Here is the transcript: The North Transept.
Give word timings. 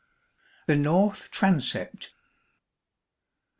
The 0.65 0.75
North 0.75 1.29
Transept. 1.29 2.09